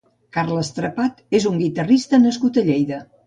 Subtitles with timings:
[0.35, 3.05] Carles Trepat és un guitarrista nascut a Lleida.